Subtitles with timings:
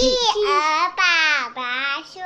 [0.00, 2.22] 企鹅爸爸说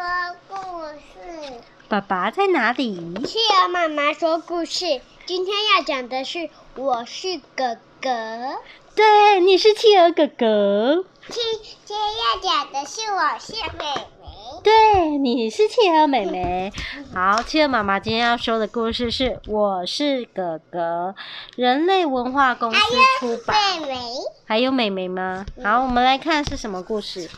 [0.46, 1.60] 故事。
[1.88, 3.20] 爸爸在哪里？
[3.24, 5.00] 企鹅妈妈说故事。
[5.26, 8.58] 今天要讲的是我是哥哥。
[8.95, 11.04] 对，你是企鹅哥哥。
[11.29, 11.42] 今
[11.84, 13.84] 天要讲的是我是妹
[14.20, 14.22] 妹。
[14.62, 16.72] 对，你是企鹅妹妹。
[17.12, 21.12] 好，企鹅妈妈今天要说的故事是《我是哥哥》，
[21.56, 22.79] 人类文化公司
[23.18, 23.56] 出版。
[23.56, 24.00] 还有妹妹。
[24.46, 25.44] 还有妹妹吗？
[25.64, 27.29] 好，我们来看是什么故事。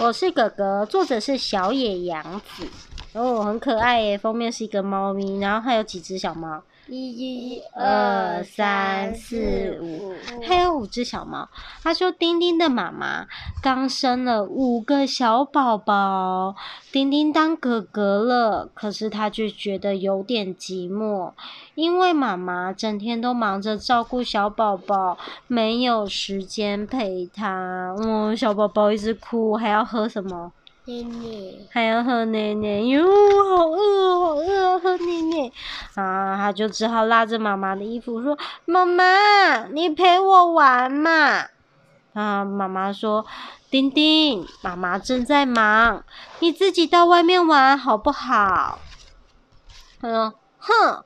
[0.00, 2.66] 我是哥哥，作者是小野洋子。
[3.14, 6.62] 哦，很可爱耶，封面是一个猫咪，然后还有几只小猫。
[6.86, 10.12] 一、一二、三、四、五，
[10.46, 11.48] 还有五只小猫。
[11.82, 13.26] 他说：“丁丁的妈妈
[13.62, 16.54] 刚生了五个小宝宝，
[16.92, 21.32] 丁丁当哥哥了，可是他就觉得有点寂寞，
[21.74, 27.94] 因为妈妈整天都忙着照顾小宝宝，没有时间陪他。
[27.98, 30.52] 嗯，小宝宝一直哭，还要喝什么？”
[30.86, 35.52] 奶奶，还要喝奶奶哟，好饿，好饿，喝奶奶
[35.94, 36.36] 啊！
[36.36, 41.46] 他就只好拉着妈妈的衣服说：“妈妈，你陪我玩嘛。”
[42.12, 43.24] 啊，妈妈说
[43.70, 46.04] ：“丁丁，妈妈正在忙，
[46.40, 48.78] 你自己到外面玩好不好？”
[50.02, 51.04] 他说：“哼。”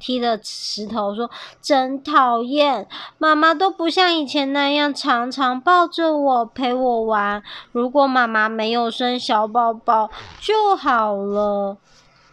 [0.00, 1.30] 踢了石头，说
[1.62, 7.42] ：“真讨厌，妈妈都不像以前那样常常抱着我陪我玩。
[7.70, 11.76] 如果妈妈没有生小宝宝就好了。”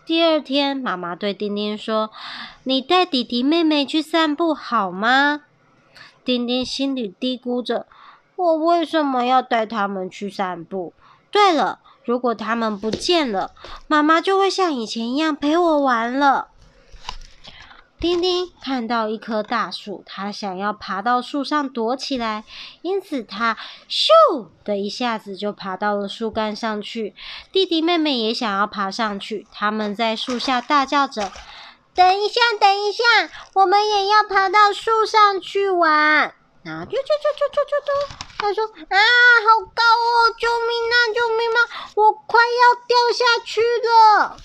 [0.07, 2.09] 第二天，妈妈对丁丁说
[2.63, 5.41] ：“你带弟弟妹妹去散步好吗？”
[6.23, 7.85] 丁丁心里嘀咕着
[8.37, 10.93] ：“我为什么要带他们去散步？
[11.29, 13.51] 对了，如果他们不见了，
[13.87, 16.47] 妈妈就会像以前一样陪我玩了。”
[17.99, 22.43] 丁丁看到一棵大树，他想要爬到树上躲起来，
[22.83, 23.57] 因此他
[23.89, 27.15] 咻的一下子就爬到了树干上去。
[27.51, 31.31] 弟弟妹妹也想要爬上去，他们在树下大叫着
[31.95, 33.03] ：“等一下，等一下，
[33.55, 38.15] 我们也要爬到树上去玩！”啊，啾啾啾啾啾啾啾！
[38.37, 38.97] 他说：“啊，
[39.41, 41.59] 好高哦，救命啊，救命啊，
[41.95, 44.37] 我快要掉下去了。”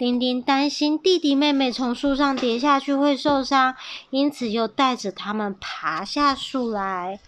[0.00, 3.76] 丁丁担心弟弟妹妹从树上跌下去会受伤，
[4.08, 7.20] 因此又带着他们爬下树来。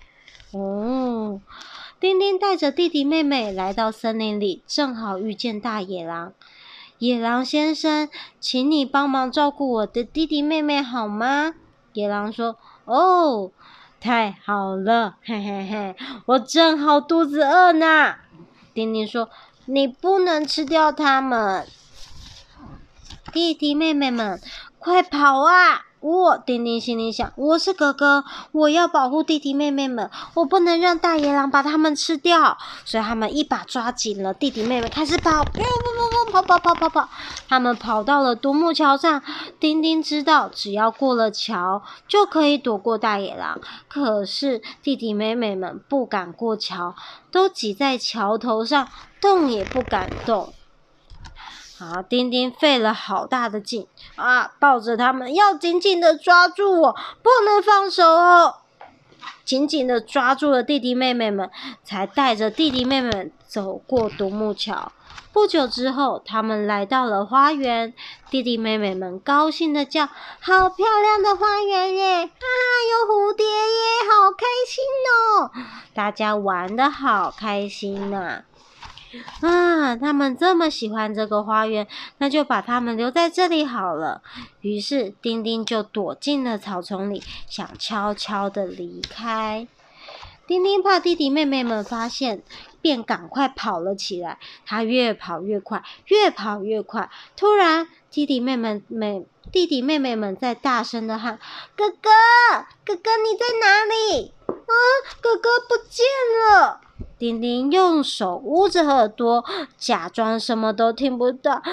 [0.53, 1.43] 哦，
[2.01, 6.33] 丁丁带着弟弟妹妹来到森林里，正好遇见大野狼。
[6.97, 8.09] 野狼先生，
[8.41, 11.53] 请你帮忙照顾我的弟弟妹妹好吗？
[11.93, 12.57] 野狼说
[12.87, 13.51] ：“哦，
[14.01, 15.95] 太好了，嘿嘿嘿，
[16.25, 18.15] 我正好肚子饿呢。”
[18.73, 19.29] 丁丁说
[19.67, 21.67] ：“你不能吃掉它们。”
[23.33, 24.39] 弟弟妹妹们，
[24.79, 25.87] 快跑啊！
[26.01, 32.59] 我丁丁心里想：我是哥哥，我要保护弟弟妹妹们，我不能让大野狼把他们吃掉。
[32.85, 35.43] 所以他们一把抓紧了弟弟妹妹，开始跑，
[36.31, 37.09] 跑跑跑跑跑跑。
[37.49, 39.23] 他们跑到了独木桥上，
[39.59, 43.59] 丁丁知道，只要过了桥，就可以躲过大野狼。
[43.89, 46.95] 可是弟弟妹妹们不敢过桥，
[47.31, 48.89] 都挤在桥头上，
[49.23, 50.53] 动也不敢动。
[51.83, 52.03] 啊！
[52.03, 58.55] 丁丁费了好大的劲啊，抱着他们，要紧紧的抓住我，不能放手哦！
[59.45, 61.51] 紧紧的抓住了弟弟妹妹们，
[61.83, 64.93] 才带着弟弟妹妹们走过独木桥。
[65.33, 67.95] 不久之后，他们来到了花园，
[68.31, 70.07] 弟弟妹妹们高兴的叫
[70.41, 72.25] ：“好漂亮的花园耶！
[72.25, 72.47] 啊，
[72.91, 73.53] 有蝴蝶耶，
[74.11, 75.51] 好开心哦！”
[75.95, 78.43] 大家玩得好开心呐、啊！
[79.43, 81.87] 啊，他们这么喜欢这个花园，
[82.19, 84.23] 那就把他们留在这里好了。
[84.63, 89.67] 于是丁丁就躲进了草丛里，想悄悄的离开。
[90.47, 92.43] 丁丁怕弟弟妹妹们发现，
[92.81, 94.39] 便赶快跑了起来。
[94.67, 97.09] 他越跑越快，越跑越快。
[97.37, 101.39] 突然，弟弟妹妹们弟弟妹妹们在大声的喊
[101.77, 102.11] ：“哥哥，
[102.85, 104.33] 哥哥，你在哪里？
[104.47, 104.75] 啊，
[105.21, 106.05] 哥哥不见
[106.41, 106.81] 了！”
[107.23, 109.45] 丁丁用手捂着耳朵，
[109.79, 111.63] 假装什么都听不到。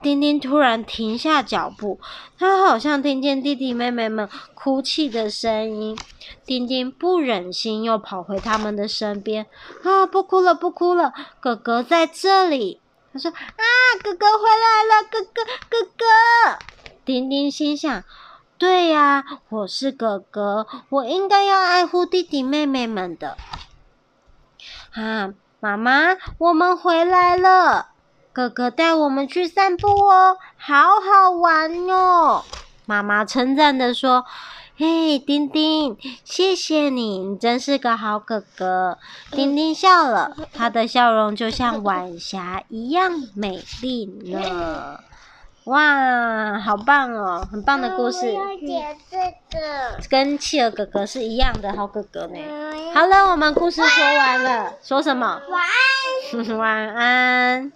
[0.00, 1.98] 丁丁突然停下脚步，
[2.38, 5.98] 他好像听见弟弟妹妹们哭泣的声音。
[6.46, 9.48] 丁丁不忍心，又跑回他们的身边。
[9.82, 12.80] 啊，不哭了，不哭了，哥哥在这里。
[13.12, 13.42] 他说：“啊，
[14.00, 16.04] 哥哥回来了，哥哥，哥哥。”
[17.04, 18.04] 丁丁心想。
[18.62, 23.36] 对呀，我是哥哥，我应该要爱护弟弟妹妹们的。
[24.94, 27.88] 啊，妈妈，我们回来了，
[28.32, 32.44] 哥哥带我们去散步哦，好好玩哦。
[32.86, 34.24] 妈妈称赞的说
[34.78, 38.96] ：“嘿，丁丁，谢谢你，你真是个好哥哥。
[39.32, 45.00] 丁丁笑了，他的笑容就像晚霞一样美丽呢。
[45.64, 48.20] 哇，好棒哦，很棒的故事。
[49.10, 49.16] 这
[49.58, 49.98] 个。
[50.10, 52.38] 跟企鹅哥哥是一样的好哥哥呢。
[52.94, 55.40] 好了，我们故事说完了，说什么？
[55.48, 56.58] 晚安。
[56.58, 57.72] 晚安。